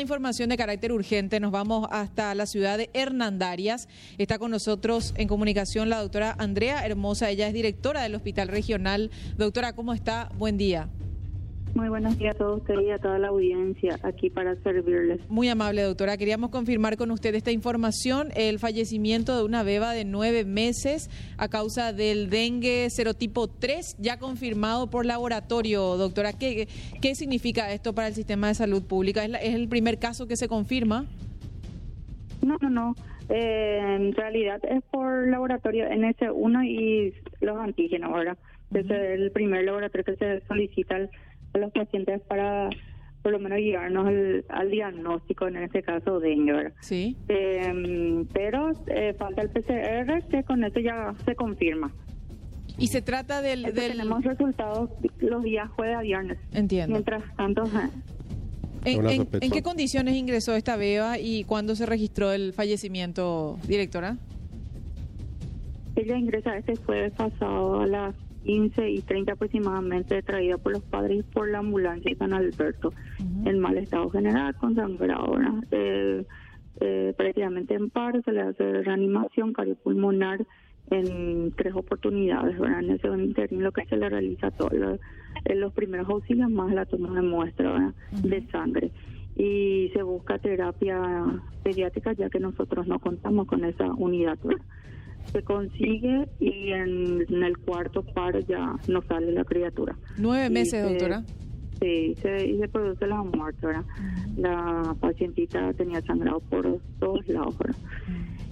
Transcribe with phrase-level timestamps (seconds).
[0.00, 1.40] información de carácter urgente.
[1.40, 3.88] Nos vamos hasta la ciudad de Hernandarias.
[4.18, 7.30] Está con nosotros en comunicación la doctora Andrea Hermosa.
[7.30, 9.10] Ella es directora del Hospital Regional.
[9.36, 10.30] Doctora, ¿cómo está?
[10.36, 10.88] Buen día.
[11.74, 15.20] Muy buenos días a todos ustedes y a toda la audiencia aquí para servirles.
[15.28, 16.16] Muy amable, doctora.
[16.16, 21.08] Queríamos confirmar con usted esta información, el fallecimiento de una beba de nueve meses
[21.38, 26.32] a causa del dengue serotipo 3, ya confirmado por laboratorio, doctora.
[26.32, 26.66] ¿Qué,
[27.00, 29.24] qué significa esto para el sistema de salud pública?
[29.24, 31.06] ¿Es, el primer caso que se confirma?
[32.42, 32.94] No, no, no.
[33.28, 38.36] Eh, en realidad es por laboratorio NS1 y los antígenos, ¿verdad?
[38.74, 41.08] Es el primer laboratorio que se solicita
[41.52, 42.70] a los pacientes para
[43.22, 44.06] por lo menos llegarnos
[44.48, 47.16] al, diagnóstico, en este caso dengue, Sí.
[47.28, 51.92] Em, pero eh, falta el PCR, que con eso ya se confirma.
[52.78, 53.74] Y se trata del...
[53.74, 56.38] Tenemos resultados los días jueves a viernes.
[56.52, 56.92] Entiendo.
[56.92, 57.64] Mientras tanto...
[58.86, 64.16] ¿En, en, qué condiciones ingresó esta beba y cuándo se registró el fallecimiento, directora?
[65.96, 71.24] Ella ingresa este jueves pasado a las 15 y 30 aproximadamente, traída por los padres
[71.32, 72.92] por la ambulancia de San Alberto,
[73.44, 75.38] en mal estado general, con sangrado,
[75.70, 76.24] eh,
[76.80, 80.46] eh, prácticamente en paro, se le hace reanimación cardiopulmonar
[80.90, 82.80] en tres oportunidades, ¿verdad?
[82.80, 84.70] En ese interino lo que se le realiza todo
[85.44, 88.90] en los primeros auxilios más la toma de muestra de sangre.
[89.36, 91.00] Y se busca terapia
[91.62, 94.38] pediátrica ya que nosotros no contamos con esa unidad
[95.32, 99.96] se consigue y en, el cuarto par ya no sale la criatura.
[100.16, 101.22] ¿Nueve meses, doctora?
[101.80, 103.84] Sí, se, y se produce la muerte, ¿verdad?
[104.36, 107.76] La pacientita tenía sangrado por todos lados, ¿verdad?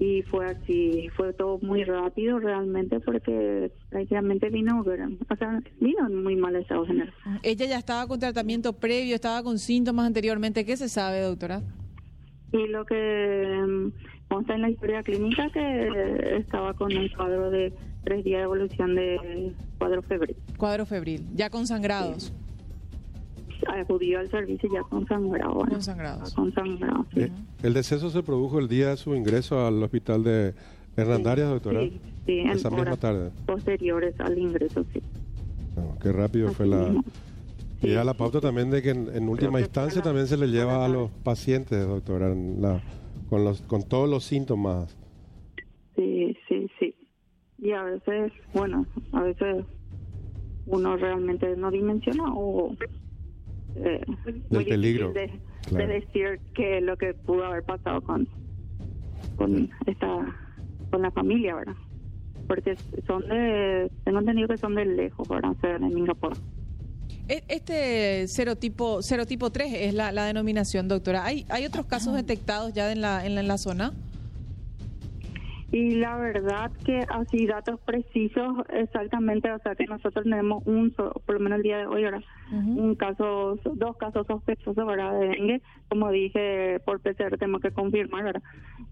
[0.00, 6.24] Y fue así, fue todo muy rápido realmente porque prácticamente vino, o sea, vino en
[6.24, 7.14] muy mal estado general.
[7.44, 10.64] ¿Ella ya estaba con tratamiento previo, estaba con síntomas anteriormente?
[10.64, 11.62] ¿Qué se sabe, doctora?
[12.52, 13.92] Y lo que
[14.32, 17.70] consta en la historia clínica que estaba con un cuadro de
[18.02, 20.36] tres días de evolución de cuadro febril.
[20.56, 22.32] Cuadro febril, ya con sangrados.
[23.68, 25.60] Acudió al servicio ya con sangrado.
[25.60, 26.34] Con sangrados.
[26.34, 27.30] Con sangrado, eh,
[27.62, 30.54] ¿El deceso se produjo el día de su ingreso al hospital de
[30.96, 31.80] Hernandarias, doctora?
[31.80, 33.30] Sí, sí esa misma tarde.
[33.46, 35.02] Posteriores al ingreso, sí.
[36.00, 36.90] qué rápido fue la...
[37.82, 40.88] y ya la pauta también de que en, última instancia también se le lleva a
[40.88, 42.80] los pacientes, doctora, la
[43.32, 44.94] con, los, con todos los síntomas.
[45.96, 46.94] Sí, sí, sí.
[47.56, 49.64] Y a veces, bueno, a veces
[50.66, 52.76] uno realmente no dimensiona o...
[53.76, 54.04] Eh,
[54.50, 55.14] Del peligro.
[55.14, 55.30] De,
[55.70, 58.28] decir que lo que pudo haber pasado con,
[59.36, 60.06] con esta
[60.90, 61.76] con la familia, ¿verdad?
[62.46, 62.76] Porque
[63.06, 65.52] son de, tengo entendido que son de lejos, ¿verdad?
[65.52, 66.34] O sea, de Singapur.
[67.28, 71.24] E, este serotipo, serotipo 3 es la, denominación, doctora.
[71.24, 73.92] ¿Hay, ¿Hay otros casos detectados ya en la, en la, zona?
[75.70, 81.34] Y la verdad que así datos precisos exactamente, o sea que nosotros tenemos un, por
[81.34, 85.18] lo menos el día de hoy, ahora un caso, dos casos sospechosos, ¿verdad?
[85.18, 88.42] De dengue, como dije, por PCR tenemos que confirmar, ¿verdad?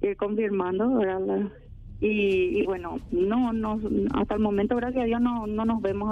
[0.01, 1.51] Ir confirmando, ¿verdad?
[2.01, 3.79] Y, y, bueno, no, no,
[4.15, 6.09] hasta el momento, gracias a Dios, no, no nos vemos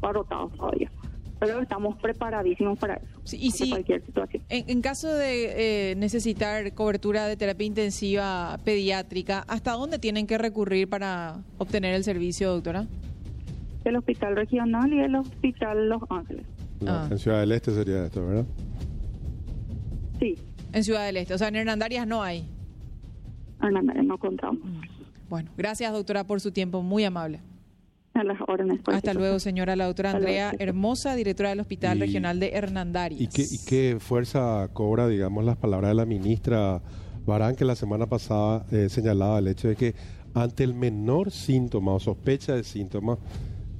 [0.00, 0.90] abarrotados todavía
[1.38, 3.36] pero estamos preparadísimos para eso.
[3.36, 4.42] y si, cualquier situación.
[4.48, 10.88] En, caso de eh, necesitar cobertura de terapia intensiva pediátrica, ¿hasta dónde tienen que recurrir
[10.88, 12.86] para obtener el servicio, doctora?
[13.84, 16.46] El Hospital Regional y el Hospital Los Ángeles.
[16.86, 17.08] Ah.
[17.10, 18.46] En Ciudad del Este sería esto, ¿verdad?
[20.18, 20.34] Sí.
[20.72, 22.44] En Ciudad del Este, o sea, en Hernandarias no hay.
[23.62, 24.60] Hernandarias no contamos.
[25.28, 27.40] Bueno, gracias doctora por su tiempo, muy amable
[28.24, 28.80] las órdenes.
[28.86, 33.20] Hasta luego, señora la doctora Andrea Hermosa, directora del Hospital Regional de Hernandarias.
[33.20, 36.80] ¿y qué, ¿Y qué fuerza cobra, digamos, las palabras de la ministra
[37.26, 39.94] Barán, que la semana pasada eh, señalaba el hecho de que
[40.34, 43.18] ante el menor síntoma o sospecha de síntoma,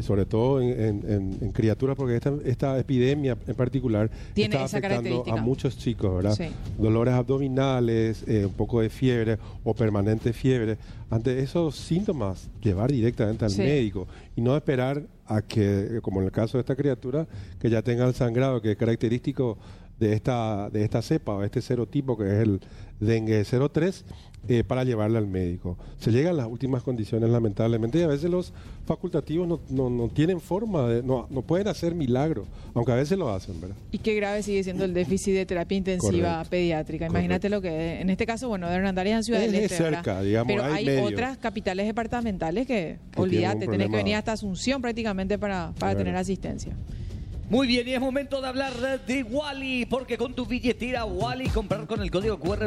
[0.00, 6.22] sobre todo en, criaturas, porque esta, esta, epidemia en particular está afectando a muchos chicos,
[6.22, 6.50] ¿verdad?
[6.78, 10.78] Dolores abdominales, eh, un poco de fiebre o permanente fiebre.
[11.10, 14.06] Ante esos síntomas, llevar directamente al médico
[14.36, 17.26] y no esperar a que, como en el caso de esta criatura,
[17.58, 19.58] que ya tenga el sangrado, que es característico
[19.98, 22.60] de esta, de esta cepa o este serotipo que es el
[23.00, 24.04] dengue 03
[24.48, 25.76] eh, para llevarla al médico.
[25.98, 28.52] Se llegan las últimas condiciones lamentablemente y a veces los
[28.86, 33.18] facultativos no, no, no tienen forma, de, no, no pueden hacer milagros, aunque a veces
[33.18, 33.76] lo hacen, ¿verdad?
[33.90, 37.06] Y qué grave sigue siendo el déficit de terapia intensiva pediátrica.
[37.06, 40.52] Imagínate lo que, en este caso, bueno, de Hernandarias en Ciudad del Este, cerca, digamos,
[40.52, 45.96] pero hay, otras capitales departamentales que, olvídate, tenés que venir hasta Asunción prácticamente para, para
[45.96, 46.74] tener asistencia.
[47.50, 48.74] Muy bien, y es momento de hablar
[49.06, 52.66] de Wally, porque con tu billetera Wally comprar con el código QR